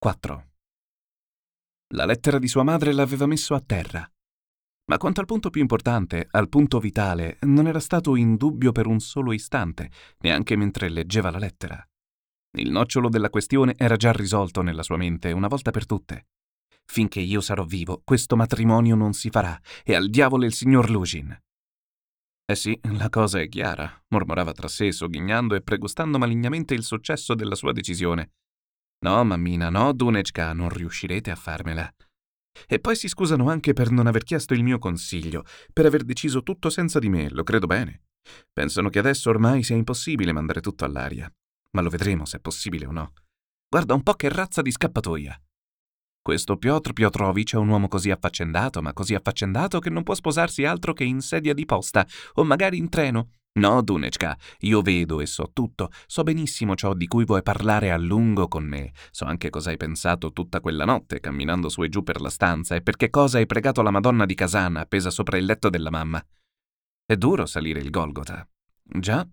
[0.00, 0.50] 4.
[1.94, 4.08] La lettera di sua madre l'aveva messo a terra.
[4.90, 8.86] Ma quanto al punto più importante, al punto vitale, non era stato in dubbio per
[8.86, 11.84] un solo istante, neanche mentre leggeva la lettera.
[12.58, 16.28] Il nocciolo della questione era già risolto nella sua mente una volta per tutte.
[16.84, 21.36] Finché io sarò vivo, questo matrimonio non si farà, e al diavolo il signor Lugin.
[22.46, 27.34] Eh sì, la cosa è chiara, mormorava tra sé, sogghignando e pregustando malignamente il successo
[27.34, 28.30] della sua decisione.
[29.00, 31.88] No, mammina, no, Dunechka, non riuscirete a farmela.
[32.66, 36.42] E poi si scusano anche per non aver chiesto il mio consiglio, per aver deciso
[36.42, 38.02] tutto senza di me, lo credo bene.
[38.52, 41.32] Pensano che adesso ormai sia impossibile mandare tutto all'aria.
[41.70, 43.12] Ma lo vedremo se è possibile o no.
[43.68, 45.40] Guarda un po' che razza di scappatoia.
[46.20, 50.64] Questo Piotr Piotrovic è un uomo così affaccendato, ma così affaccendato che non può sposarsi
[50.64, 55.26] altro che in sedia di posta, o magari in treno, No, Dunechka, io vedo e
[55.26, 59.50] so tutto, so benissimo ciò di cui vuoi parlare a lungo con me, so anche
[59.50, 63.10] cosa hai pensato tutta quella notte camminando su e giù per la stanza e perché
[63.10, 66.24] cosa hai pregato la Madonna di Casana appesa sopra il letto della mamma.
[67.04, 68.46] È duro salire il Golgota.
[68.84, 69.26] Già,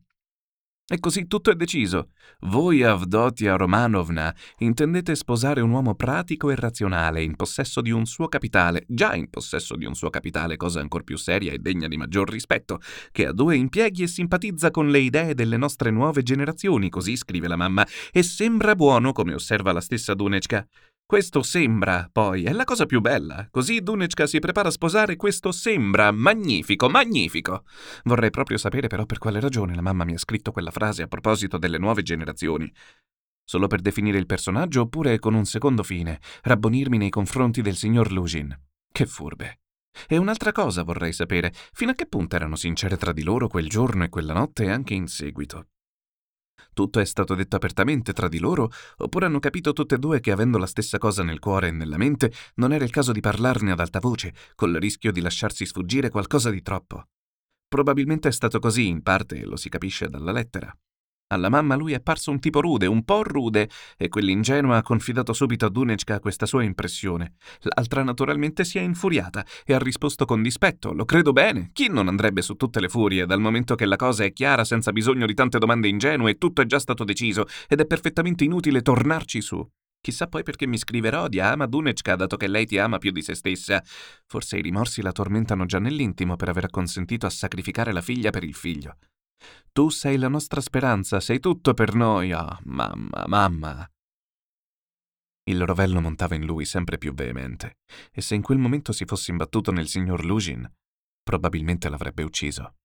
[0.87, 2.09] e così tutto è deciso.
[2.41, 8.27] Voi, Avdotia Romanovna, intendete sposare un uomo pratico e razionale, in possesso di un suo
[8.27, 11.97] capitale, già in possesso di un suo capitale, cosa ancor più seria e degna di
[11.97, 12.79] maggior rispetto,
[13.11, 17.47] che ha due impieghi e simpatizza con le idee delle nostre nuove generazioni, così scrive
[17.47, 20.67] la mamma, e sembra buono, come osserva la stessa Dunechka.
[21.07, 23.47] Questo sembra, poi, è la cosa più bella.
[23.51, 26.11] Così Dunechka si prepara a sposare questo sembra.
[26.11, 27.63] Magnifico, magnifico.
[28.05, 31.07] Vorrei proprio sapere però per quale ragione la mamma mi ha scritto quella frase a
[31.07, 32.73] proposito delle nuove generazioni.
[33.43, 38.11] Solo per definire il personaggio oppure con un secondo fine, rabbonirmi nei confronti del signor
[38.11, 38.59] Lugin.
[38.91, 39.59] Che furbe.
[40.07, 43.69] E un'altra cosa vorrei sapere, fino a che punto erano sincere tra di loro quel
[43.69, 45.67] giorno e quella notte e anche in seguito.
[46.75, 50.31] Tutto è stato detto apertamente tra di loro, oppure hanno capito tutte e due che
[50.31, 53.71] avendo la stessa cosa nel cuore e nella mente, non era il caso di parlarne
[53.71, 57.05] ad alta voce, col rischio di lasciarsi sfuggire qualcosa di troppo.
[57.65, 60.77] Probabilmente è stato così, in parte, lo si capisce dalla lettera.
[61.35, 65.33] Alla mamma lui è apparso un tipo rude, un po' rude, e quell'ingenua ha confidato
[65.33, 67.35] subito a Dunechka questa sua impressione.
[67.61, 70.93] L'altra naturalmente si è infuriata e ha risposto con dispetto.
[70.93, 71.71] Lo credo bene.
[71.73, 74.91] Chi non andrebbe su tutte le furie, dal momento che la cosa è chiara senza
[74.93, 78.81] bisogno di tante domande ingenue e tutto è già stato deciso, ed è perfettamente inutile
[78.81, 79.67] tornarci su.
[79.99, 83.23] Chissà poi perché mi scriverò di ama Dunechka, dato che lei ti ama più di
[83.23, 83.83] se stessa.
[84.27, 88.43] Forse i rimorsi la tormentano già nell'intimo per aver acconsentito a sacrificare la figlia per
[88.43, 88.97] il figlio.
[89.71, 92.31] Tu sei la nostra speranza, sei tutto per noi.
[92.31, 93.89] Oh, mamma, mamma.
[95.47, 97.77] Il rovello montava in lui sempre più veemente,
[98.11, 100.67] e se in quel momento si fosse imbattuto nel signor Lugin,
[101.21, 102.75] probabilmente l'avrebbe ucciso.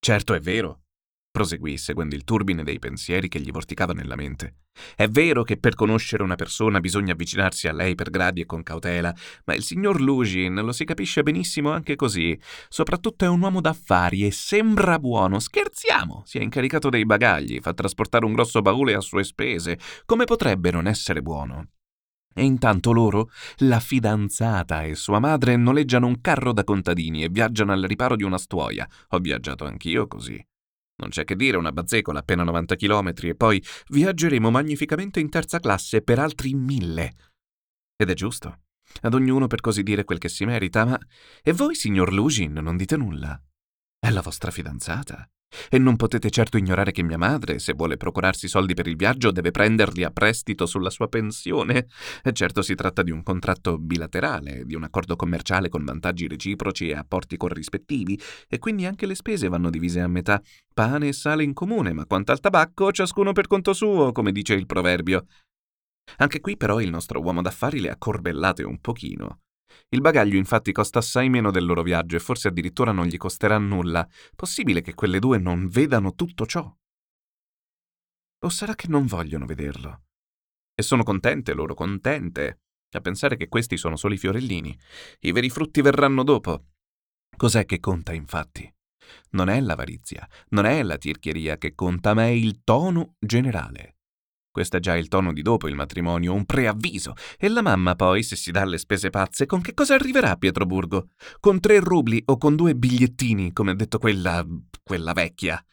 [0.00, 0.86] Certo è vero,
[1.30, 4.56] proseguì seguendo il turbine dei pensieri che gli vorticava nella mente.
[4.96, 8.62] È vero che per conoscere una persona bisogna avvicinarsi a lei per gradi e con
[8.62, 12.38] cautela, ma il signor Lugin lo si capisce benissimo anche così.
[12.68, 15.38] Soprattutto è un uomo d'affari e sembra buono.
[15.38, 16.22] Scherziamo!
[16.26, 19.78] Si è incaricato dei bagagli, fa trasportare un grosso baule a sue spese.
[20.06, 21.68] Come potrebbe non essere buono?
[22.34, 27.72] E intanto loro, la fidanzata e sua madre, noleggiano un carro da contadini e viaggiano
[27.72, 28.88] al riparo di una stuoia.
[29.08, 30.40] Ho viaggiato anch'io così.
[31.00, 35.60] Non c'è che dire, una bazzecola appena 90 km e poi viaggeremo magnificamente in terza
[35.60, 37.14] classe per altri mille.
[37.96, 38.62] Ed è giusto.
[39.02, 40.98] Ad ognuno per così dire quel che si merita, ma...
[41.42, 43.40] E voi, signor Lugin, non dite nulla?
[43.98, 45.28] È la vostra fidanzata.
[45.70, 49.30] E non potete certo ignorare che mia madre, se vuole procurarsi soldi per il viaggio,
[49.30, 51.86] deve prenderli a prestito sulla sua pensione.
[52.22, 56.88] E certo si tratta di un contratto bilaterale, di un accordo commerciale con vantaggi reciproci
[56.88, 58.18] e apporti corrispettivi,
[58.48, 60.40] e quindi anche le spese vanno divise a metà.
[60.72, 64.54] Pane e sale in comune, ma quanto al tabacco, ciascuno per conto suo, come dice
[64.54, 65.26] il proverbio.
[66.16, 69.40] Anche qui però il nostro uomo d'affari le ha corbellate un pochino.
[69.90, 73.58] Il bagaglio infatti costa assai meno del loro viaggio e forse addirittura non gli costerà
[73.58, 74.06] nulla.
[74.34, 76.74] Possibile che quelle due non vedano tutto ciò?
[78.40, 80.02] O sarà che non vogliono vederlo?
[80.74, 82.60] E sono contente loro, contente,
[82.92, 84.78] a pensare che questi sono soli fiorellini.
[85.20, 86.66] I veri frutti verranno dopo.
[87.36, 88.72] Cos'è che conta, infatti?
[89.30, 93.97] Non è l'avarizia, non è la tirchieria che conta, ma è il tono generale.
[94.58, 97.14] Questo è già il tono di dopo il matrimonio, un preavviso.
[97.38, 100.36] E la mamma poi, se si dà le spese pazze, con che cosa arriverà a
[100.36, 101.10] Pietroburgo?
[101.38, 104.44] Con tre rubli o con due bigliettini, come ha detto quella...
[104.82, 105.64] quella vecchia?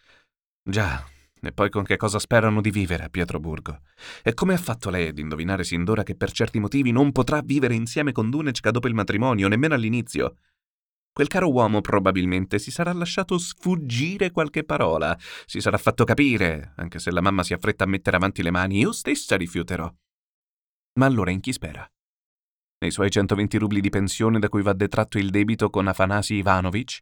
[0.62, 1.04] Già,
[1.42, 3.80] e poi con che cosa sperano di vivere a Pietroburgo?
[4.22, 7.42] E come ha fatto lei ad indovinare sin d'ora che per certi motivi non potrà
[7.42, 10.36] vivere insieme con Dunecka dopo il matrimonio, nemmeno all'inizio?
[11.16, 17.00] Quel caro uomo probabilmente si sarà lasciato sfuggire qualche parola, si sarà fatto capire, anche
[17.00, 19.90] se la mamma si affretta a mettere avanti le mani, io stessa rifiuterò.
[21.00, 21.90] Ma allora in chi spera?
[22.80, 27.00] Nei suoi 120 rubli di pensione da cui va detratto il debito con Afanasi Ivanovich?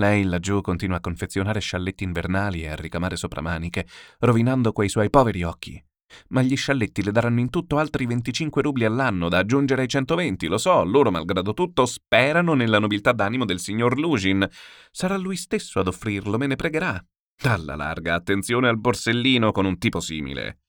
[0.00, 3.86] Lei laggiù continua a confezionare scialletti invernali e a ricamare sopramaniche,
[4.18, 5.80] rovinando quei suoi poveri occhi.
[6.28, 10.46] Ma gli scialletti le daranno in tutto altri 25 rubli all'anno da aggiungere ai 120,
[10.46, 14.46] lo so, loro malgrado tutto sperano nella nobiltà d'animo del signor Lugin.
[14.90, 17.02] Sarà lui stesso ad offrirlo, me ne pregherà.
[17.42, 20.60] Alla larga, attenzione al borsellino con un tipo simile.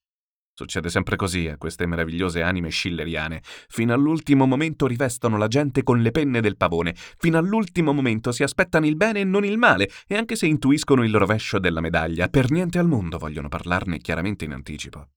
[0.53, 3.43] Succede sempre così a queste meravigliose anime schilleriane.
[3.67, 8.41] Fino all'ultimo momento rivestono la gente con le penne del pavone, fino all'ultimo momento si
[8.41, 12.27] aspettano il bene e non il male, e anche se intuiscono il rovescio della medaglia,
[12.27, 15.09] per niente al mondo vogliono parlarne chiaramente in anticipo.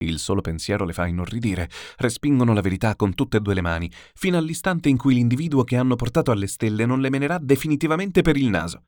[0.00, 3.90] Il solo pensiero le fa inorridire, respingono la verità con tutte e due le mani,
[4.14, 8.36] fino all'istante in cui l'individuo che hanno portato alle stelle non le menerà definitivamente per
[8.36, 8.84] il naso.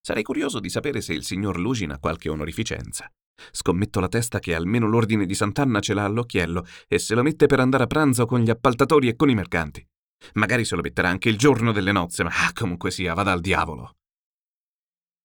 [0.00, 3.10] Sarei curioso di sapere se il signor Lugin ha qualche onorificenza.
[3.50, 7.46] Scommetto la testa che almeno l'ordine di Sant'Anna ce l'ha all'occhiello e se lo mette
[7.46, 9.84] per andare a pranzo con gli appaltatori e con i mercanti.
[10.34, 13.40] Magari se lo metterà anche il giorno delle nozze, ma ah, comunque sia, vada al
[13.40, 13.96] diavolo.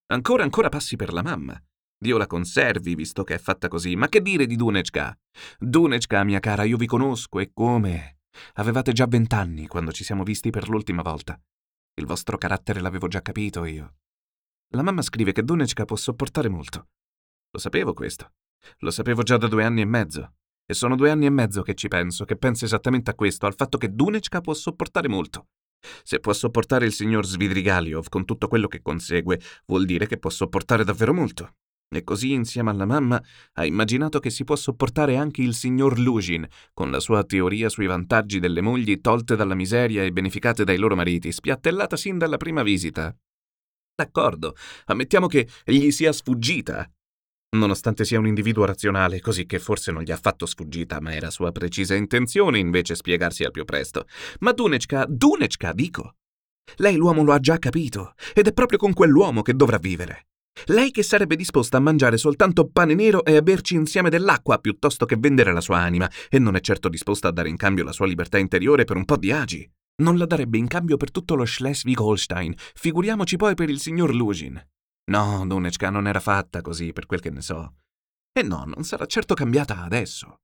[0.08, 1.62] Ancora ancora passi per la mamma.
[2.02, 3.98] Dio la conservi, visto che è fatta così.
[3.98, 5.14] Ma che dire di Dunechka?
[5.60, 8.20] Dunechka, mia cara, io vi conosco e come?
[8.54, 11.38] Avevate già vent'anni quando ci siamo visti per l'ultima volta.
[11.96, 13.96] Il vostro carattere l'avevo già capito io.
[14.70, 16.88] La mamma scrive che Dunechka può sopportare molto.
[17.52, 18.32] Lo sapevo questo.
[18.78, 20.36] Lo sapevo già da due anni e mezzo.
[20.66, 23.56] E sono due anni e mezzo che ci penso, che penso esattamente a questo, al
[23.56, 25.48] fatto che Dunechka può sopportare molto.
[26.04, 30.30] Se può sopportare il signor Svidrigaliov con tutto quello che consegue, vuol dire che può
[30.30, 31.56] sopportare davvero molto.
[31.92, 33.22] E così, insieme alla mamma,
[33.54, 37.88] ha immaginato che si può sopportare anche il signor Lugin, con la sua teoria sui
[37.88, 42.62] vantaggi delle mogli tolte dalla miseria e beneficate dai loro mariti, spiattellata sin dalla prima
[42.62, 43.16] visita.
[43.96, 44.56] D'accordo,
[44.86, 46.88] ammettiamo che gli sia sfuggita.
[47.58, 51.32] Nonostante sia un individuo razionale, così che forse non gli ha fatto sfuggita, ma era
[51.32, 54.06] sua precisa intenzione invece spiegarsi al più presto.
[54.42, 56.14] Ma Dunechka, Dunechka, dico!
[56.76, 60.28] Lei l'uomo lo ha già capito, ed è proprio con quell'uomo che dovrà vivere.
[60.66, 65.06] Lei che sarebbe disposta a mangiare soltanto pane nero e a berci insieme dell'acqua piuttosto
[65.06, 67.92] che vendere la sua anima, e non è certo disposta a dare in cambio la
[67.92, 69.70] sua libertà interiore per un po' di agi.
[70.02, 74.62] Non la darebbe in cambio per tutto lo Schleswig-Holstein, figuriamoci poi per il signor Lugin.
[75.12, 77.74] No, Dunechka non era fatta così, per quel che ne so.
[78.32, 80.40] E no, non sarà certo cambiata adesso.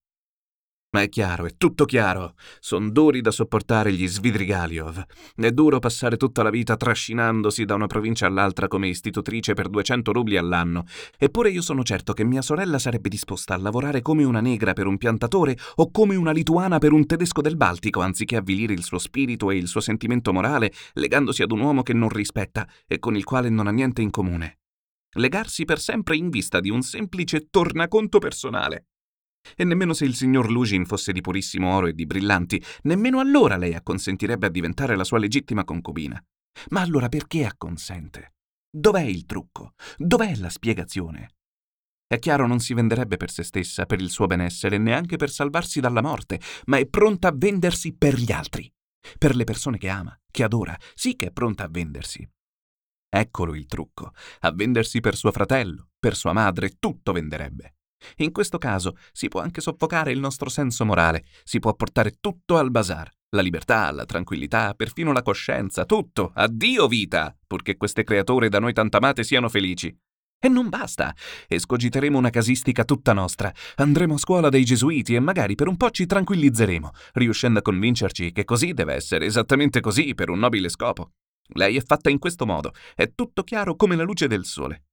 [0.96, 2.36] Ma è chiaro, è tutto chiaro.
[2.62, 5.04] Sono duri da sopportare gli Svidrigaliov.
[5.36, 10.14] È duro passare tutta la vita trascinandosi da una provincia all'altra come istitutrice per 200
[10.14, 10.86] rubli all'anno.
[11.20, 14.88] Eppure io sono certo che mia sorella sarebbe disposta a lavorare come una negra per
[14.88, 18.98] un piantatore o come una lituana per un tedesco del Baltico, anziché avvilire il suo
[18.98, 23.18] spirito e il suo sentimento morale legandosi ad un uomo che non rispetta e con
[23.18, 24.60] il quale non ha niente in comune.
[25.18, 28.86] Legarsi per sempre in vista di un semplice tornaconto personale.
[29.56, 33.58] E nemmeno se il signor Lugin fosse di purissimo oro e di brillanti, nemmeno allora
[33.58, 36.22] lei acconsentirebbe a diventare la sua legittima concubina.
[36.70, 38.34] Ma allora perché acconsente?
[38.70, 39.74] Dov'è il trucco?
[39.98, 41.30] Dov'è la spiegazione?
[42.08, 45.80] È chiaro, non si venderebbe per se stessa, per il suo benessere, neanche per salvarsi
[45.80, 48.72] dalla morte, ma è pronta a vendersi per gli altri,
[49.18, 52.28] per le persone che ama, che adora, sì che è pronta a vendersi.
[53.10, 54.12] Eccolo il trucco,
[54.42, 57.76] a vendersi per suo fratello, per sua madre, tutto venderebbe.
[58.18, 62.58] In questo caso si può anche soffocare il nostro senso morale, si può portare tutto
[62.58, 63.12] al bazar.
[63.30, 66.32] La libertà, la tranquillità, perfino la coscienza, tutto.
[66.36, 69.94] Addio vita, purché queste creature da noi tanto amate siano felici.
[70.40, 71.14] E non basta.
[71.48, 73.52] Escogiteremo una casistica tutta nostra.
[73.76, 78.32] Andremo a scuola dei gesuiti e magari per un po' ci tranquillizzeremo, riuscendo a convincerci
[78.32, 81.12] che così deve essere, esattamente così, per un nobile scopo.
[81.54, 84.86] Lei è fatta in questo modo, è tutto chiaro come la luce del sole.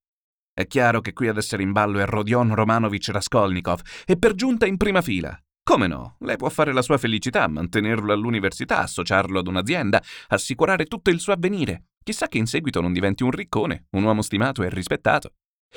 [0.55, 4.67] È chiaro che qui ad essere in ballo è Rodion Romanovich Raskolnikov, e per giunta
[4.67, 5.35] in prima fila.
[5.65, 6.17] Come no?
[6.21, 11.33] Lei può fare la sua felicità, mantenerlo all'università, associarlo ad un'azienda, assicurare tutto il suo
[11.33, 11.85] avvenire.
[12.03, 15.35] Chissà che in seguito non diventi un riccone, un uomo stimato e rispettato.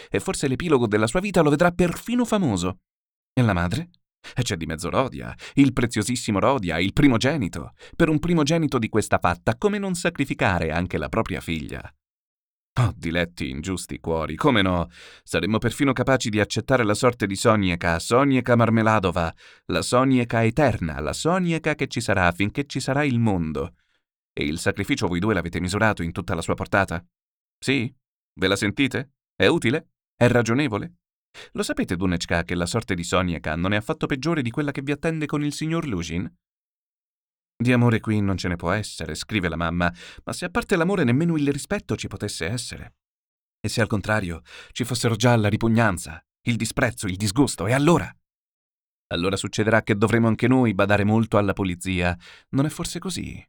[0.10, 2.80] E forse l'epilogo della sua vita lo vedrà perfino famoso.
[3.32, 3.92] E la madre?
[4.36, 7.74] E c'è di mezzo Rodia, il preziosissimo Rodia, il primogenito.
[7.96, 11.90] Per un primogenito di questa fatta, come non sacrificare anche la propria figlia?
[12.78, 14.90] Oh, diletti ingiusti cuori, come no?
[15.24, 19.34] Saremmo perfino capaci di accettare la sorte di Sonieka, Sonieka Marmeladova,
[19.68, 23.76] la Sonieka eterna, la Sonieka che ci sarà finché ci sarà il mondo.
[24.34, 27.02] E il sacrificio voi due l'avete misurato in tutta la sua portata?
[27.58, 27.94] Sì?
[28.38, 29.14] Ve la sentite?
[29.34, 29.92] È utile?
[30.14, 30.96] È ragionevole?
[31.54, 34.82] Lo sapete, Dunechka, che la sorte di Sonieka non è affatto peggiore di quella che
[34.82, 36.30] vi attende con il signor Lushin?
[37.58, 39.92] Di amore qui non ce ne può essere, scrive la mamma,
[40.24, 42.96] ma se a parte l'amore nemmeno il rispetto ci potesse essere.
[43.62, 48.14] E se al contrario ci fossero già la ripugnanza, il disprezzo, il disgusto, e allora?
[49.08, 52.18] Allora succederà che dovremo anche noi badare molto alla polizia.
[52.50, 53.44] Non è forse così?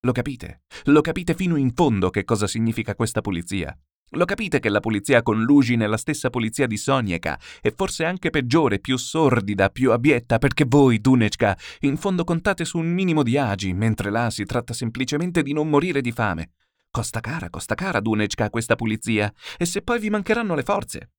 [0.00, 0.62] Lo capite?
[0.84, 3.76] Lo capite fino in fondo che cosa significa questa pulizia?
[4.14, 8.04] Lo capite che la pulizia con Lugin è la stessa pulizia di Sonieka, e forse
[8.04, 13.22] anche peggiore, più sordida, più abietta, perché voi, Dunechka, in fondo contate su un minimo
[13.22, 16.54] di agi, mentre là si tratta semplicemente di non morire di fame.
[16.90, 21.12] Costa cara, costa cara, Dunechka, questa pulizia, e se poi vi mancheranno le forze?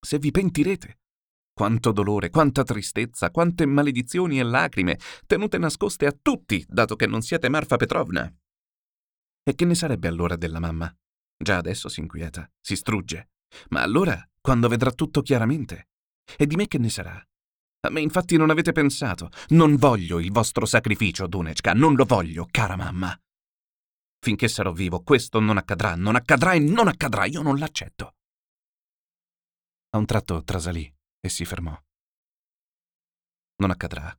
[0.00, 0.98] Se vi pentirete?
[1.52, 7.22] Quanto dolore, quanta tristezza, quante maledizioni e lacrime, tenute nascoste a tutti, dato che non
[7.22, 8.30] siete Marfa Petrovna.
[9.44, 10.92] E che ne sarebbe allora della mamma?
[11.36, 13.30] Già adesso si inquieta, si strugge.
[13.68, 15.88] Ma allora, quando vedrà tutto chiaramente?
[16.36, 17.22] E di me che ne sarà?
[17.80, 19.30] A me infatti non avete pensato.
[19.48, 23.16] Non voglio il vostro sacrificio, Dunechka, non lo voglio, cara mamma.
[24.18, 28.14] Finché sarò vivo, questo non accadrà, non accadrà e non accadrà, io non l'accetto.
[29.90, 31.80] A un tratto trasalì e si fermò.
[33.58, 34.12] Non accadrà.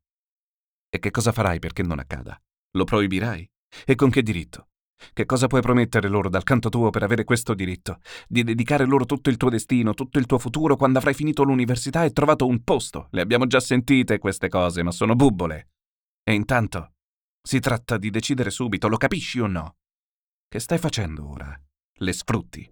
[0.90, 2.42] E che cosa farai perché non accada?
[2.72, 3.50] Lo proibirai?
[3.86, 4.70] E con che diritto?
[5.14, 8.00] Che cosa puoi promettere loro dal canto tuo per avere questo diritto?
[8.28, 12.04] Di dedicare loro tutto il tuo destino, tutto il tuo futuro quando avrai finito l'università
[12.04, 13.08] e trovato un posto?
[13.12, 15.70] Le abbiamo già sentite queste cose, ma sono bubbole.
[16.24, 16.94] E intanto
[17.42, 19.78] si tratta di decidere subito, lo capisci o no?
[20.48, 21.60] Che stai facendo ora?
[22.00, 22.70] Le sfrutti.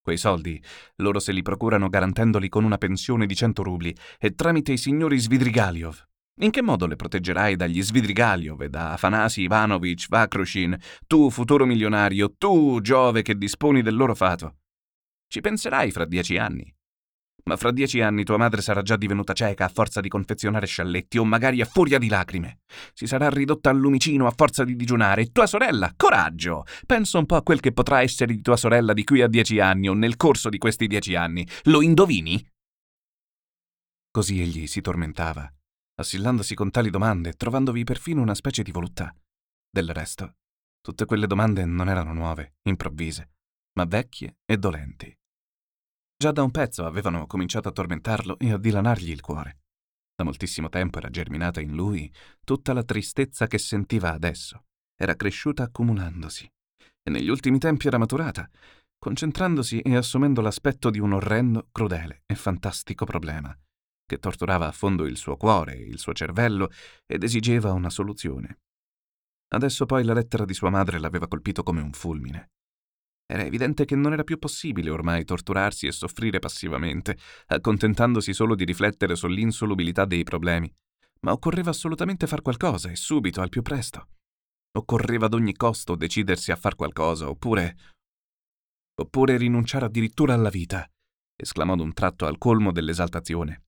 [0.00, 0.62] Quei soldi
[0.96, 5.18] loro se li procurano garantendoli con una pensione di 100 rubli e tramite i signori
[5.18, 6.06] Svidrigaliov.
[6.40, 10.76] In che modo le proteggerai dagli Svidrigaliov e da Afanasi Ivanovich Vakrushin,
[11.06, 14.56] tu futuro milionario, tu Giove che disponi del loro fato?
[15.28, 16.74] Ci penserai fra dieci anni.
[17.44, 21.18] Ma fra dieci anni tua madre sarà già divenuta cieca a forza di confezionare scialletti
[21.18, 22.60] o magari a furia di lacrime.
[22.94, 26.64] Si sarà ridotta al lumicino a forza di digiunare e tua sorella, coraggio!
[26.84, 29.60] Pensa un po' a quel che potrà essere di tua sorella di qui a dieci
[29.60, 31.46] anni o nel corso di questi dieci anni.
[31.64, 32.44] Lo indovini?
[34.10, 35.52] Così egli si tormentava,
[35.96, 39.14] assillandosi con tali domande, trovandovi perfino una specie di voluttà.
[39.70, 40.36] Del resto,
[40.80, 43.32] tutte quelle domande non erano nuove, improvvise,
[43.74, 45.16] ma vecchie e dolenti.
[46.16, 49.58] Già da un pezzo avevano cominciato a tormentarlo e a dilanargli il cuore.
[50.14, 52.12] Da moltissimo tempo era germinata in lui
[52.44, 54.66] tutta la tristezza che sentiva adesso.
[54.96, 56.48] Era cresciuta accumulandosi.
[57.02, 58.48] E negli ultimi tempi era maturata,
[58.96, 63.54] concentrandosi e assumendo l'aspetto di un orrendo, crudele e fantastico problema,
[64.06, 66.70] che torturava a fondo il suo cuore il suo cervello
[67.06, 68.60] ed esigeva una soluzione.
[69.48, 72.50] Adesso poi la lettera di sua madre l'aveva colpito come un fulmine.
[73.26, 78.64] Era evidente che non era più possibile ormai torturarsi e soffrire passivamente, accontentandosi solo di
[78.64, 80.70] riflettere sull'insolubilità dei problemi,
[81.20, 84.08] ma occorreva assolutamente far qualcosa e subito, al più presto.
[84.76, 87.76] Occorreva ad ogni costo decidersi a far qualcosa, oppure...
[89.00, 90.86] oppure rinunciare addirittura alla vita,
[91.34, 93.62] esclamò d'un tratto al colmo dell'esaltazione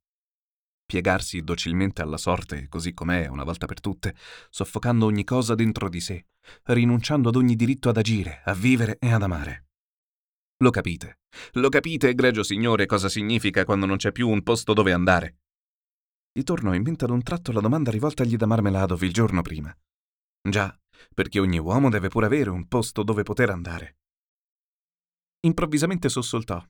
[0.87, 4.15] piegarsi docilmente alla sorte così com'è una volta per tutte,
[4.49, 6.27] soffocando ogni cosa dentro di sé,
[6.65, 9.67] rinunciando ad ogni diritto ad agire, a vivere e ad amare.
[10.59, 11.19] Lo capite?
[11.55, 15.39] Lo capite, egregio signore, cosa significa quando non c'è più un posto dove andare?
[16.33, 19.77] Gli tornò in mente ad un tratto la domanda rivoltagli da Marmeladov il giorno prima.
[20.49, 20.79] Già,
[21.13, 23.97] perché ogni uomo deve pure avere un posto dove poter andare.
[25.41, 26.63] Improvvisamente sussultò.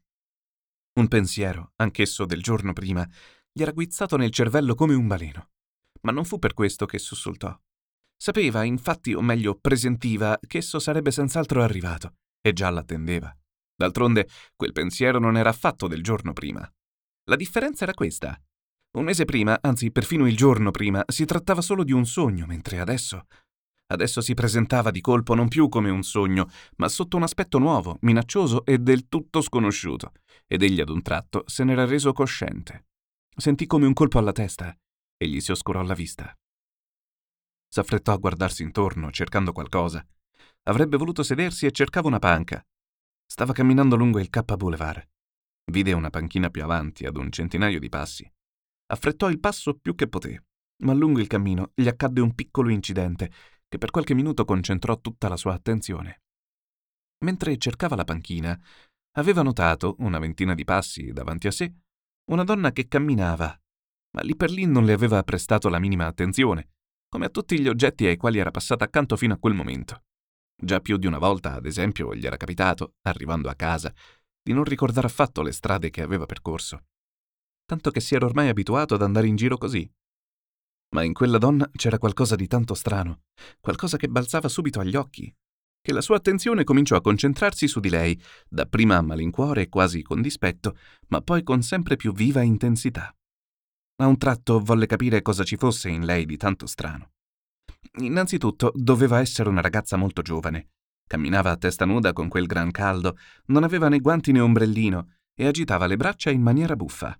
[0.95, 3.07] Un pensiero, anch'esso del giorno prima,
[3.57, 5.49] gli era guizzato nel cervello come un baleno.
[6.03, 7.59] Ma non fu per questo che sussultò.
[8.15, 13.35] Sapeva, infatti, o meglio, presentiva, che esso sarebbe senz'altro arrivato, e già l'attendeva.
[13.75, 16.71] D'altronde, quel pensiero non era affatto del giorno prima.
[17.31, 18.39] La differenza era questa.
[18.99, 22.79] Un mese prima, anzi perfino il giorno prima, si trattava solo di un sogno, mentre
[22.79, 23.25] adesso...
[23.87, 27.97] Adesso si presentava di colpo non più come un sogno, ma sotto un aspetto nuovo,
[28.01, 30.13] minaccioso e del tutto sconosciuto,
[30.47, 32.85] ed egli ad un tratto se n'era reso cosciente.
[33.39, 34.75] Sentì come un colpo alla testa
[35.19, 36.35] e gli si oscurò la vista.
[37.69, 40.05] S'affrettò a guardarsi intorno, cercando qualcosa.
[40.63, 42.67] Avrebbe voluto sedersi e cercava una panca.
[43.27, 45.07] Stava camminando lungo il K Boulevard.
[45.71, 48.31] Vide una panchina più avanti, ad un centinaio di passi.
[48.87, 50.45] Affrettò il passo più che poté,
[50.85, 53.31] ma lungo il cammino gli accadde un piccolo incidente
[53.69, 56.23] che per qualche minuto concentrò tutta la sua attenzione.
[57.25, 58.59] Mentre cercava la panchina,
[59.19, 61.75] aveva notato, una ventina di passi davanti a sé,
[62.31, 63.59] una donna che camminava,
[64.17, 66.71] ma lì per lì non le aveva prestato la minima attenzione,
[67.09, 70.05] come a tutti gli oggetti ai quali era passata accanto fino a quel momento.
[70.57, 73.93] Già più di una volta, ad esempio, gli era capitato, arrivando a casa,
[74.43, 76.87] di non ricordare affatto le strade che aveva percorso,
[77.65, 79.89] tanto che si era ormai abituato ad andare in giro così,
[80.95, 83.25] ma in quella donna c'era qualcosa di tanto strano,
[83.61, 85.35] qualcosa che balzava subito agli occhi,
[85.87, 90.03] che la sua attenzione cominciò a concentrarsi su di lei, dapprima a malincuore e quasi
[90.03, 90.77] con dispetto,
[91.11, 93.15] ma poi con sempre più viva intensità.
[94.03, 97.13] A un tratto volle capire cosa ci fosse in lei di tanto strano.
[98.01, 100.71] Innanzitutto doveva essere una ragazza molto giovane.
[101.07, 103.17] Camminava a testa nuda con quel gran caldo,
[103.47, 107.17] non aveva né guanti né ombrellino e agitava le braccia in maniera buffa.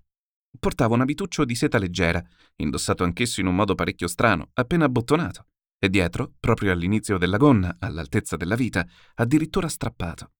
[0.59, 2.21] Portava un abituccio di seta leggera,
[2.57, 5.45] indossato anch'esso in un modo parecchio strano, appena abbottonato,
[5.79, 10.31] e dietro, proprio all'inizio della gonna, all'altezza della vita, addirittura strappato.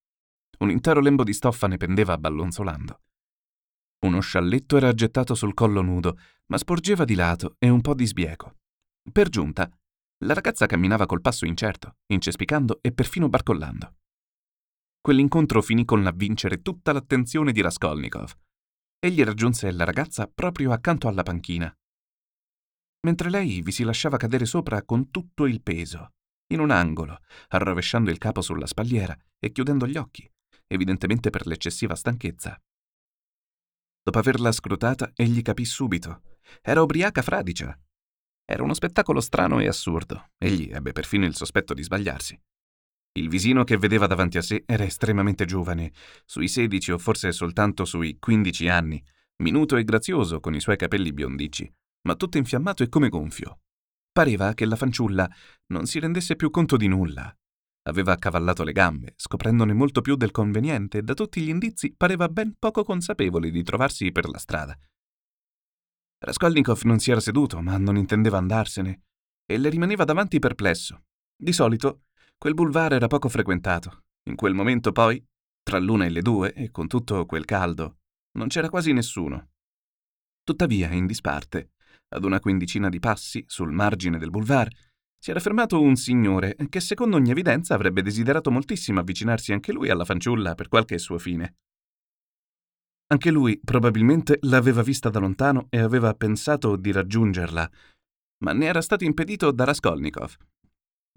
[0.59, 3.01] Un intero lembo di stoffa ne pendeva ballonzolando.
[3.99, 6.17] Uno scialletto era gettato sul collo nudo,
[6.47, 8.55] ma sporgeva di lato e un po' di sbieco.
[9.11, 9.69] Per giunta,
[10.25, 13.95] la ragazza camminava col passo incerto, incespicando e perfino barcollando.
[14.99, 18.35] Quell'incontro finì con l'avvincere tutta l'attenzione di Raskolnikov,
[18.99, 21.73] egli raggiunse la ragazza proprio accanto alla panchina.
[23.07, 26.11] Mentre lei vi si lasciava cadere sopra con tutto il peso,
[26.47, 30.29] in un angolo, arrovesciando il capo sulla spalliera e chiudendo gli occhi,
[30.67, 32.61] evidentemente per l'eccessiva stanchezza.
[34.03, 36.21] Dopo averla scrutata, egli capì subito.
[36.61, 37.79] Era ubriaca fradicia.
[38.43, 40.31] Era uno spettacolo strano e assurdo.
[40.37, 42.37] Egli ebbe perfino il sospetto di sbagliarsi.
[43.13, 45.93] Il visino che vedeva davanti a sé era estremamente giovane,
[46.25, 49.01] sui 16 o forse soltanto sui 15 anni,
[49.37, 53.61] minuto e grazioso con i suoi capelli biondicci, ma tutto infiammato e come gonfio.
[54.11, 55.29] Pareva che la fanciulla
[55.67, 57.35] non si rendesse più conto di nulla.
[57.83, 62.27] Aveva accavallato le gambe, scoprendone molto più del conveniente e da tutti gli indizi pareva
[62.27, 64.77] ben poco consapevole di trovarsi per la strada.
[66.19, 69.03] Raskolnikov non si era seduto, ma non intendeva andarsene,
[69.45, 71.03] e le rimaneva davanti perplesso.
[71.35, 72.01] Di solito
[72.37, 74.03] Quel boulevard era poco frequentato.
[74.27, 75.23] In quel momento poi,
[75.63, 77.97] tra l'una e le due, e con tutto quel caldo,
[78.37, 79.49] non c'era quasi nessuno.
[80.43, 81.71] Tuttavia, in disparte,
[82.09, 84.71] ad una quindicina di passi, sul margine del boulevard,
[85.19, 89.89] si era fermato un signore che secondo ogni evidenza avrebbe desiderato moltissimo avvicinarsi anche lui
[89.89, 91.55] alla fanciulla per qualche suo fine.
[93.07, 97.71] Anche lui probabilmente l'aveva vista da lontano e aveva pensato di raggiungerla,
[98.43, 100.35] ma ne era stato impedito da Raskolnikov,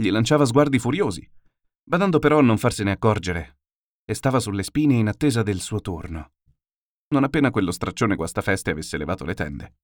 [0.00, 1.28] gli lanciava sguardi furiosi,
[1.84, 3.58] badando però a non farsene accorgere,
[4.04, 6.32] e stava sulle spine in attesa del suo turno.
[7.08, 9.74] Non appena quello straccione guastafeste avesse levato le tende.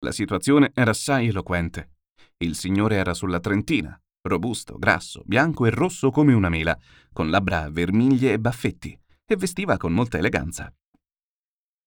[0.00, 1.90] La situazione era assai eloquente.
[2.38, 6.78] Il signore era sulla trentina, robusto, grasso, bianco e rosso come una mela,
[7.12, 10.72] con labbra vermiglie e baffetti, e vestiva con molta eleganza.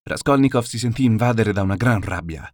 [0.03, 2.47] Raskolnikov si sentì invadere da una gran rabbia.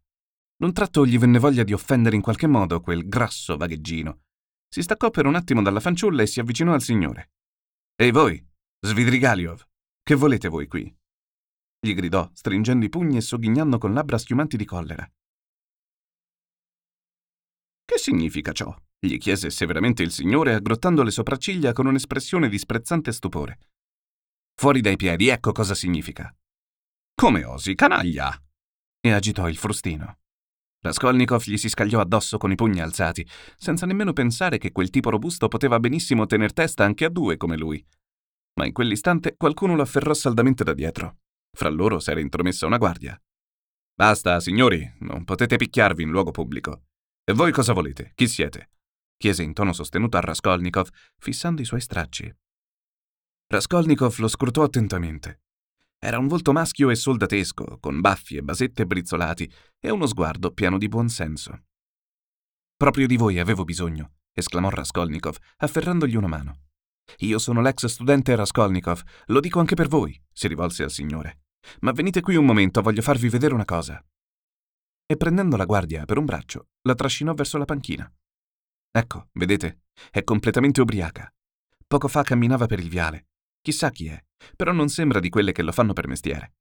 [0.55, 4.19] D'un tratto gli venne voglia di offendere in qualche modo quel grasso vagheggino,
[4.69, 7.31] si staccò per un attimo dalla fanciulla e si avvicinò al signore.
[7.95, 8.41] Ehi voi,
[8.81, 9.65] Svidrigaliov,
[10.03, 10.95] che volete voi qui?
[11.81, 15.09] gli gridò, stringendo i pugni e sogghignando con labbra schiumanti di collera.
[17.89, 18.71] Che significa ciò?
[18.99, 23.57] gli chiese severamente il signore, aggrottando le sopracciglia con un'espressione di sprezzante stupore.
[24.53, 26.31] Fuori dai piedi, ecco cosa significa.
[27.15, 28.31] Come osi, canaglia!
[29.01, 30.19] e agitò il frustino.
[30.81, 35.09] Raskolnikov gli si scagliò addosso con i pugni alzati, senza nemmeno pensare che quel tipo
[35.09, 37.83] robusto poteva benissimo tener testa anche a due come lui.
[38.59, 41.21] Ma in quell'istante qualcuno lo afferrò saldamente da dietro.
[41.57, 43.19] Fra loro s'era intromessa una guardia.
[43.95, 46.83] Basta, signori, non potete picchiarvi in luogo pubblico.
[47.29, 48.13] E voi cosa volete?
[48.15, 48.71] Chi siete?
[49.15, 50.89] chiese in tono sostenuto a Raskolnikov,
[51.19, 52.35] fissando i suoi stracci.
[53.45, 55.41] Raskolnikov lo scrutò attentamente.
[55.99, 59.47] Era un volto maschio e soldatesco, con baffi e basette brizzolati,
[59.79, 61.65] e uno sguardo pieno di buon senso.
[62.75, 66.61] Proprio di voi avevo bisogno, esclamò Raskolnikov, afferrandogli una mano.
[67.17, 71.41] Io sono l'ex studente Raskolnikov, lo dico anche per voi, si rivolse al signore.
[71.81, 74.03] Ma venite qui un momento, voglio farvi vedere una cosa.
[75.11, 78.07] E prendendo la guardia per un braccio, la trascinò verso la panchina.
[78.91, 79.85] Ecco, vedete?
[80.11, 81.33] È completamente ubriaca.
[81.87, 83.29] Poco fa camminava per il viale.
[83.59, 84.23] Chissà chi è,
[84.55, 86.53] però non sembra di quelle che lo fanno per mestiere.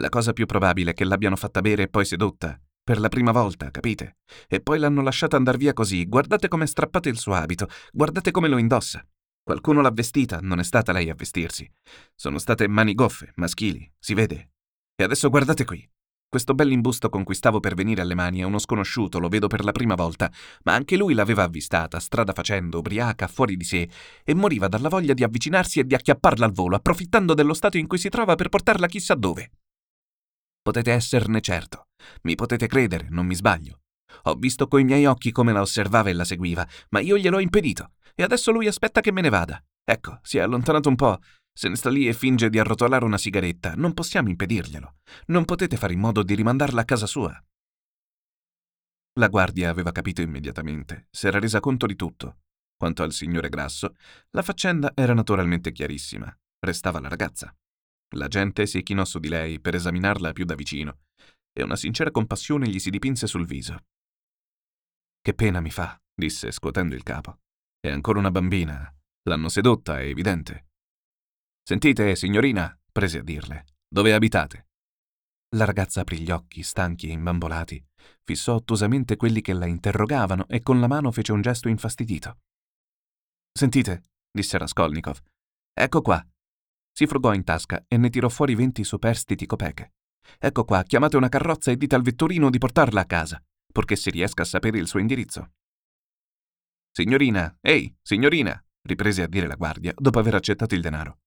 [0.00, 2.60] La cosa più probabile è che l'abbiano fatta bere e poi sedotta.
[2.82, 4.18] Per la prima volta, capite?
[4.48, 6.04] E poi l'hanno lasciata andar via così.
[6.04, 9.02] Guardate come strappate il suo abito, guardate come lo indossa.
[9.42, 11.66] Qualcuno l'ha vestita, non è stata lei a vestirsi.
[12.14, 14.50] Sono state mani goffe, maschili, si vede.
[14.94, 15.90] E adesso guardate qui.
[16.34, 19.94] Questo bell'imbusto stavo per venire alle mani è uno sconosciuto, lo vedo per la prima
[19.94, 20.28] volta,
[20.64, 23.88] ma anche lui l'aveva avvistata, strada facendo, ubriaca, fuori di sé,
[24.24, 27.86] e moriva dalla voglia di avvicinarsi e di acchiapparla al volo, approfittando dello stato in
[27.86, 29.52] cui si trova per portarla chissà dove.
[30.60, 31.86] Potete esserne certo,
[32.22, 33.82] mi potete credere, non mi sbaglio.
[34.22, 37.92] Ho visto coi miei occhi come la osservava e la seguiva, ma io gliel'ho impedito,
[38.12, 39.64] e adesso lui aspetta che me ne vada.
[39.84, 41.16] Ecco, si è allontanato un po',
[41.56, 44.96] se ne sta lì e finge di arrotolare una sigaretta, non possiamo impedirglielo.
[45.26, 47.42] Non potete fare in modo di rimandarla a casa sua.
[49.20, 52.40] La guardia aveva capito immediatamente, si era resa conto di tutto.
[52.76, 53.94] Quanto al signore Grasso,
[54.30, 56.36] la faccenda era naturalmente chiarissima.
[56.58, 57.54] Restava la ragazza.
[58.16, 61.02] La gente si chinò su di lei per esaminarla più da vicino,
[61.52, 63.84] e una sincera compassione gli si dipinse sul viso.
[65.20, 67.38] Che pena mi fa, disse scuotendo il capo.
[67.78, 68.92] È ancora una bambina.
[69.28, 70.66] L'hanno sedotta, è evidente.
[71.66, 74.68] Sentite, signorina, prese a dirle, dove abitate?
[75.56, 77.82] La ragazza aprì gli occhi, stanchi e imbambolati,
[78.22, 82.40] fissò ottusamente quelli che la interrogavano e con la mano fece un gesto infastidito.
[83.50, 85.22] Sentite, disse Raskolnikov,
[85.72, 86.22] ecco qua.
[86.92, 89.94] Si frugò in tasca e ne tirò fuori venti superstiti copeche.
[90.38, 94.10] Ecco qua, chiamate una carrozza e dite al vetturino di portarla a casa, purché si
[94.10, 95.52] riesca a sapere il suo indirizzo.
[96.90, 101.20] Signorina, ehi, signorina, riprese a dire la guardia dopo aver accettato il denaro.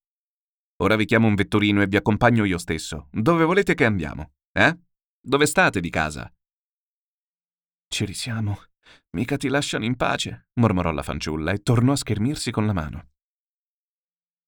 [0.79, 3.07] Ora vi chiamo un vetturino e vi accompagno io stesso.
[3.11, 4.33] Dove volete che andiamo?
[4.51, 4.77] Eh?
[5.19, 6.31] Dove state di casa?
[7.87, 8.59] Ci risiamo.
[9.11, 13.09] Mica ti lasciano in pace, mormorò la fanciulla e tornò a schermirsi con la mano.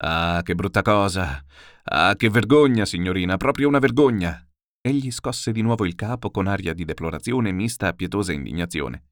[0.01, 1.43] Ah, che brutta cosa.
[1.83, 4.45] Ah, che vergogna, signorina, proprio una vergogna.
[4.81, 9.07] Egli scosse di nuovo il capo con aria di deplorazione mista a pietosa indignazione.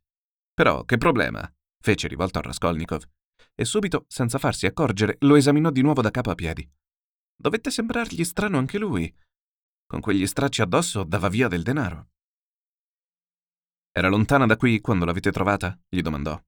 [0.53, 1.51] Però, che problema?
[1.79, 3.03] fece rivolto a Raskolnikov.
[3.55, 6.69] E subito, senza farsi accorgere, lo esaminò di nuovo da capo a piedi.
[7.39, 9.15] Dovette sembrargli strano anche lui.
[9.85, 12.09] Con quegli stracci addosso dava via del denaro.
[13.91, 15.79] Era lontana da qui quando l'avete trovata?
[15.87, 16.39] gli domandò.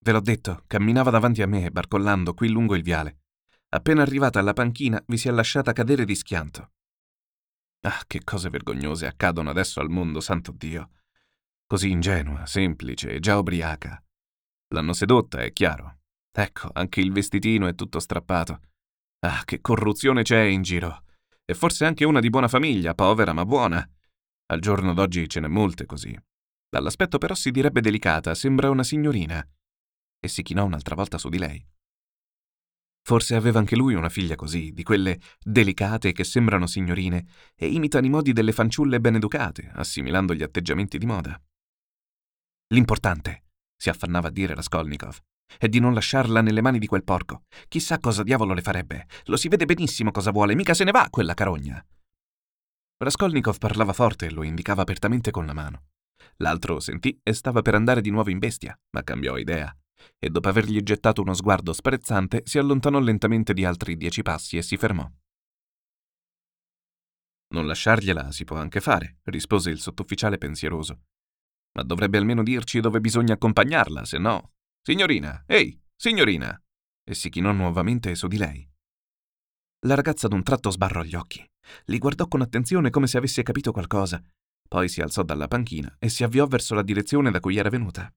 [0.00, 3.20] Ve l'ho detto, camminava davanti a me, barcollando qui lungo il viale.
[3.68, 6.72] Appena arrivata alla panchina, vi si è lasciata cadere di schianto.
[7.82, 10.90] Ah, che cose vergognose accadono adesso al mondo, santo Dio.
[11.66, 14.02] Così ingenua, semplice e già ubriaca.
[14.68, 16.00] L'hanno sedotta, è chiaro.
[16.32, 18.60] Ecco, anche il vestitino è tutto strappato.
[19.20, 21.04] Ah, che corruzione c'è in giro.
[21.44, 23.88] E forse anche una di buona famiglia, povera ma buona.
[24.50, 26.16] Al giorno d'oggi ce n'è molte così.
[26.68, 29.46] Dall'aspetto però si direbbe delicata, sembra una signorina.
[30.20, 31.66] E si chinò un'altra volta su di lei.
[33.02, 37.26] Forse aveva anche lui una figlia così, di quelle delicate che sembrano signorine
[37.56, 41.40] e imitano i modi delle fanciulle ben educate, assimilando gli atteggiamenti di moda.
[42.74, 45.18] L'importante, si affannava a dire Raskolnikov,
[45.58, 47.42] e di non lasciarla nelle mani di quel porco.
[47.68, 49.06] Chissà cosa diavolo le farebbe.
[49.24, 51.84] Lo si vede benissimo cosa vuole, mica se ne va quella carogna.
[52.98, 55.84] Raskolnikov parlava forte e lo indicava apertamente con la mano.
[56.38, 59.74] L'altro sentì e stava per andare di nuovo in bestia, ma cambiò idea.
[60.18, 64.62] E dopo avergli gettato uno sguardo sprezzante, si allontanò lentamente di altri dieci passi e
[64.62, 65.08] si fermò.
[67.50, 71.02] Non lasciargliela si può anche fare, rispose il sottufficiale pensieroso.
[71.72, 74.52] Ma dovrebbe almeno dirci dove bisogna accompagnarla, se no.
[74.82, 76.60] Signorina, ehi, signorina!
[77.04, 78.68] E si chinò nuovamente su di lei.
[79.86, 81.46] La ragazza d'un tratto sbarrò gli occhi.
[81.84, 84.22] Li guardò con attenzione come se avesse capito qualcosa.
[84.68, 88.12] Poi si alzò dalla panchina e si avviò verso la direzione da cui era venuta.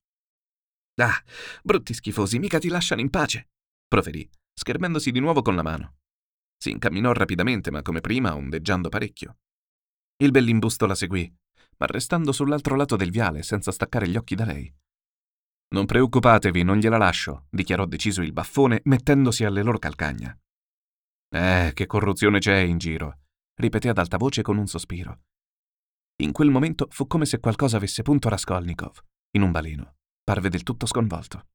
[0.96, 1.24] Ah,
[1.64, 3.50] brutti schifosi, mica ti lasciano in pace,
[3.88, 5.96] proferì, schermendosi di nuovo con la mano.
[6.58, 9.38] Si incamminò rapidamente, ma come prima ondeggiando parecchio.
[10.18, 11.34] Il bell'imbusto la seguì,
[11.78, 14.72] ma restando sull'altro lato del viale senza staccare gli occhi da lei.
[15.74, 20.38] Non preoccupatevi, non gliela lascio, dichiarò deciso il baffone, mettendosi alle loro calcagna.
[21.34, 23.20] Eh, che corruzione c'è in giro,
[23.56, 25.22] ripeté ad alta voce con un sospiro.
[26.24, 29.96] In quel momento fu come se qualcosa avesse punto Raskolnikov, in un baleno.
[30.24, 31.48] Parve del tutto sconvolto.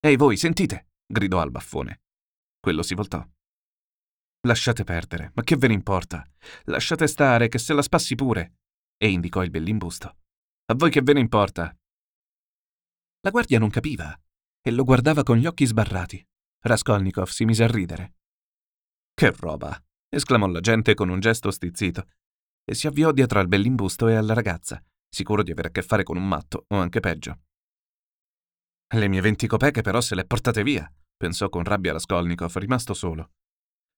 [0.00, 0.90] Ehi voi, sentite!
[1.06, 2.02] gridò al baffone.
[2.60, 3.26] Quello si voltò.
[4.46, 6.30] Lasciate perdere, ma che ve ne importa?
[6.64, 8.58] Lasciate stare, che se la spassi pure.
[8.96, 10.16] E indicò il bell'imbusto.
[10.66, 11.74] A voi che ve ne importa?
[13.22, 14.18] La guardia non capiva
[14.62, 16.26] e lo guardava con gli occhi sbarrati.
[16.62, 18.14] Raskolnikov si mise a ridere.
[19.12, 19.78] Che roba!
[20.08, 22.06] esclamò l'agente con un gesto stizzito
[22.64, 26.02] e si avviò dietro al bell'imbusto e alla ragazza, sicuro di avere a che fare
[26.02, 27.40] con un matto o anche peggio.
[28.94, 33.32] Le mie venti copeche però se le portate via, pensò con rabbia Raskolnikov, rimasto solo.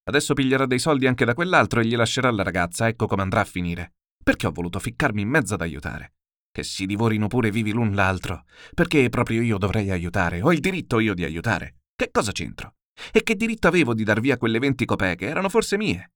[0.05, 3.43] Adesso piglierà dei soldi anche da quell'altro e gli lascerà la ragazza, ecco come andrà
[3.43, 3.95] a finire.
[4.23, 6.15] Perché ho voluto ficcarmi in mezzo ad aiutare?
[6.53, 8.45] Che si divorino pure vivi l'un l'altro.
[8.75, 10.43] Perché proprio io dovrei aiutare?
[10.43, 11.77] Ho il diritto io di aiutare.
[11.97, 12.75] Che cosa c'entro?
[13.11, 15.27] E che diritto avevo di dar via quelle venti copeche?
[15.27, 16.13] Erano forse mie.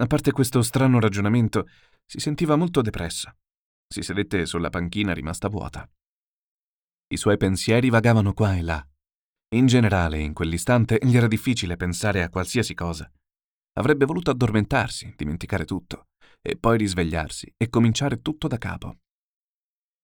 [0.00, 1.66] A parte questo strano ragionamento,
[2.04, 3.34] si sentiva molto depresso.
[3.88, 5.88] Si sedette sulla panchina rimasta vuota.
[7.10, 8.86] I suoi pensieri vagavano qua e là.
[9.54, 13.10] In generale, in quell'istante gli era difficile pensare a qualsiasi cosa.
[13.78, 16.07] Avrebbe voluto addormentarsi, dimenticare tutto,
[16.40, 18.98] e poi risvegliarsi e cominciare tutto da capo.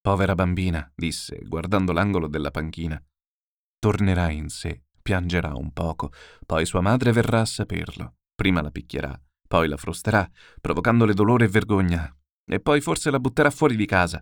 [0.00, 3.02] Povera bambina, disse, guardando l'angolo della panchina.
[3.78, 6.12] Tornerà in sé, piangerà un poco,
[6.46, 8.16] poi sua madre verrà a saperlo.
[8.34, 10.28] Prima la picchierà, poi la frusterà,
[10.60, 14.20] provocandole dolore e vergogna, e poi forse la butterà fuori di casa.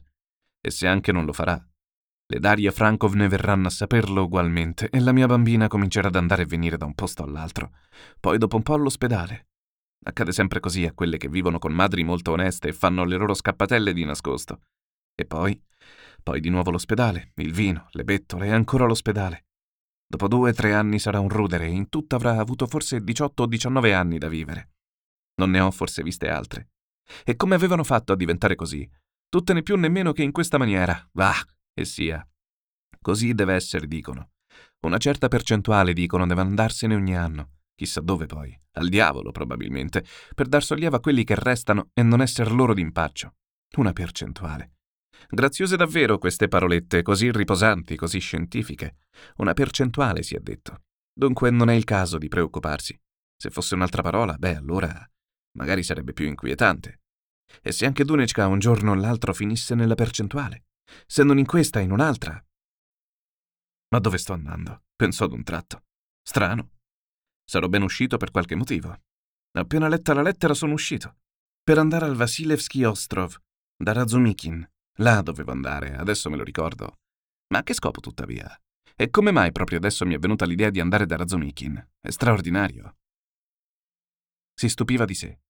[0.61, 1.61] E se anche non lo farà,
[2.33, 6.47] le Daria Frankovne verranno a saperlo ugualmente e la mia bambina comincerà ad andare e
[6.47, 7.73] venire da un posto all'altro.
[8.21, 9.49] Poi dopo un po' all'ospedale.
[10.05, 13.35] Accade sempre così a quelle che vivono con madri molto oneste e fanno le loro
[13.35, 14.63] scappatelle di nascosto.
[15.15, 15.61] E poi?
[16.23, 19.47] Poi di nuovo l'ospedale, il vino, le bettole e ancora l'ospedale.
[20.07, 23.45] Dopo due o tre anni sarà un rudere e in tutto avrà avuto forse 18
[23.45, 24.71] o 19 anni da vivere.
[25.37, 26.71] Non ne ho forse viste altre.
[27.25, 28.89] E come avevano fatto a diventare così?
[29.29, 31.09] Tutte né più né meno che in questa maniera.
[31.13, 31.35] Va,
[31.73, 32.27] e sia.
[33.01, 34.33] Così deve essere, dicono.
[34.81, 37.53] Una certa percentuale, dicono, deve andarsene ogni anno.
[37.75, 38.62] Chissà dove poi.
[38.75, 40.05] Al diavolo, probabilmente,
[40.35, 43.35] per dar sollievo a quelli che restano e non esser loro d'impaccio.
[43.77, 44.75] Una percentuale.
[45.29, 48.97] Graziose davvero queste parolette, così riposanti, così scientifiche.
[49.37, 50.83] Una percentuale, si è detto.
[51.13, 52.99] Dunque non è il caso di preoccuparsi.
[53.37, 55.07] Se fosse un'altra parola, beh, allora
[55.59, 57.01] magari sarebbe più inquietante.
[57.61, 60.65] E se anche Dunechka un giorno o l'altro finisse nella percentuale?
[61.07, 62.43] se non in questa in un'altra.
[63.89, 64.85] Ma dove sto andando?
[64.95, 65.85] pensò ad un tratto.
[66.23, 66.71] Strano.
[67.53, 68.99] Sarò ben uscito per qualche motivo.
[69.59, 71.17] Appena letta la lettera sono uscito.
[71.63, 73.37] Per andare al Vasilevsky Ostrov,
[73.77, 74.67] da Razumikin.
[75.01, 76.95] Là dovevo andare, adesso me lo ricordo.
[77.53, 78.59] Ma a che scopo tuttavia?
[78.97, 81.91] E come mai proprio adesso mi è venuta l'idea di andare da Razumikin?
[82.01, 82.97] È straordinario.
[84.55, 85.41] Si stupiva di sé.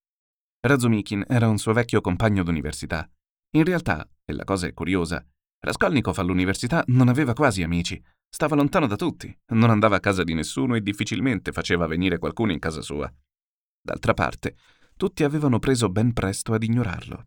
[0.59, 3.09] Razumikin era un suo vecchio compagno d'università.
[3.55, 5.25] In realtà, e la cosa è curiosa,
[5.61, 8.03] Raskolnikov all'università non aveva quasi amici,
[8.35, 12.51] stava lontano da tutti, non andava a casa di nessuno e difficilmente faceva venire qualcuno
[12.51, 13.13] in casa sua.
[13.81, 14.57] D'altra parte,
[14.97, 17.27] tutti avevano preso ben presto ad ignorarlo.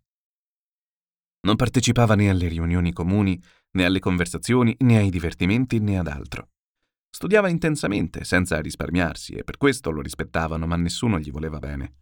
[1.41, 3.39] Non partecipava né alle riunioni comuni,
[3.73, 6.49] né alle conversazioni, né ai divertimenti, né ad altro.
[7.09, 11.97] Studiava intensamente, senza risparmiarsi, e per questo lo rispettavano, ma nessuno gli voleva bene.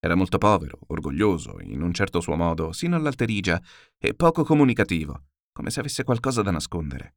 [0.00, 3.62] Era molto povero, orgoglioso, in un certo suo modo, sino all'alterigia,
[3.96, 7.14] e poco comunicativo, come se avesse qualcosa da nascondere.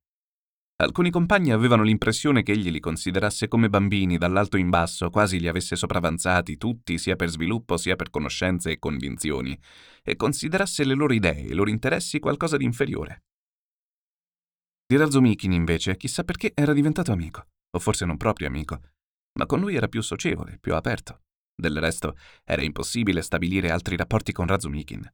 [0.81, 5.47] Alcuni compagni avevano l'impressione che egli li considerasse come bambini dall'alto in basso, quasi li
[5.47, 9.55] avesse sopravanzati tutti sia per sviluppo sia per conoscenze e convinzioni,
[10.01, 13.25] e considerasse le loro idee i loro interessi qualcosa di inferiore.
[14.87, 18.81] Di Razumikin, invece, chissà perché era diventato amico, o forse non proprio amico,
[19.37, 21.21] ma con lui era più socievole, più aperto.
[21.53, 25.07] Del resto, era impossibile stabilire altri rapporti con Razumikin.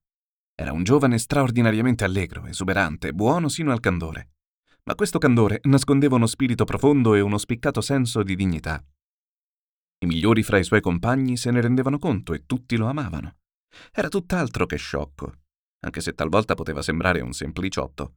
[0.55, 4.29] Era un giovane straordinariamente allegro, esuberante, buono sino al candore.
[4.87, 8.81] Ma questo candore nascondeva uno spirito profondo e uno spiccato senso di dignità.
[9.99, 13.35] I migliori fra i suoi compagni se ne rendevano conto e tutti lo amavano.
[13.91, 15.39] Era tutt'altro che sciocco,
[15.81, 18.15] anche se talvolta poteva sembrare un sempliciotto.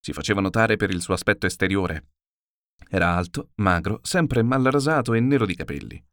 [0.00, 2.08] Si faceva notare per il suo aspetto esteriore.
[2.88, 6.04] Era alto, magro, sempre mal rasato e nero di capelli.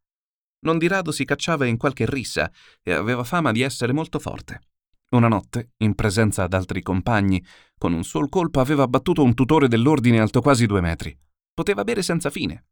[0.66, 2.48] Non di rado si cacciava in qualche rissa
[2.80, 4.69] e aveva fama di essere molto forte.
[5.10, 7.44] Una notte, in presenza d'altri compagni,
[7.76, 11.18] con un sol colpo aveva abbattuto un tutore dell'ordine alto quasi due metri.
[11.52, 12.66] Poteva bere senza fine,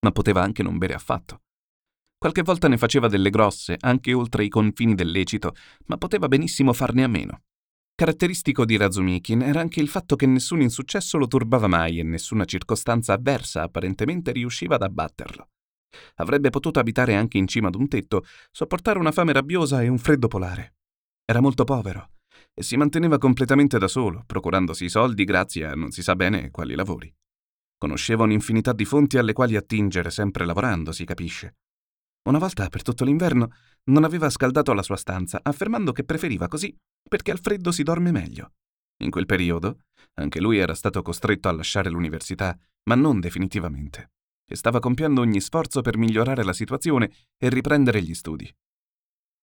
[0.00, 1.40] ma poteva anche non bere affatto.
[2.18, 5.54] Qualche volta ne faceva delle grosse, anche oltre i confini del lecito,
[5.86, 7.42] ma poteva benissimo farne a meno.
[7.94, 12.44] Caratteristico di Razumikin era anche il fatto che nessun insuccesso lo turbava mai e nessuna
[12.44, 15.48] circostanza avversa apparentemente riusciva ad abbatterlo.
[16.16, 19.98] Avrebbe potuto abitare anche in cima ad un tetto, sopportare una fame rabbiosa e un
[19.98, 20.74] freddo polare.
[21.26, 22.10] Era molto povero
[22.52, 26.50] e si manteneva completamente da solo, procurandosi i soldi grazie a non si sa bene
[26.50, 27.12] quali lavori.
[27.78, 31.56] Conosceva un'infinità di fonti alle quali attingere sempre lavorando, si capisce.
[32.28, 33.50] Una volta per tutto l'inverno
[33.84, 36.74] non aveva scaldato la sua stanza, affermando che preferiva così
[37.06, 38.52] perché al freddo si dorme meglio.
[39.02, 39.84] In quel periodo
[40.14, 44.12] anche lui era stato costretto a lasciare l'università, ma non definitivamente,
[44.46, 48.54] e stava compiendo ogni sforzo per migliorare la situazione e riprendere gli studi.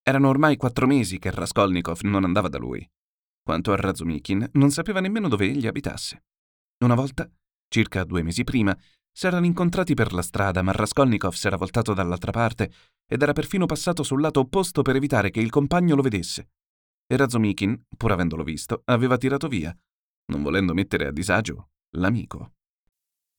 [0.03, 2.87] Erano ormai quattro mesi che Raskolnikov non andava da lui.
[3.43, 6.23] Quanto a Razumikin, non sapeva nemmeno dove egli abitasse.
[6.83, 7.29] Una volta
[7.73, 8.77] Circa due mesi prima
[9.13, 12.69] s'erano incontrati per la strada, ma Raskolnikov s'era voltato dall'altra parte
[13.07, 16.49] ed era perfino passato sul lato opposto per evitare che il compagno lo vedesse.
[17.07, 19.73] E Razumikin, pur avendolo visto, aveva tirato via,
[20.33, 22.55] non volendo mettere a disagio l'amico.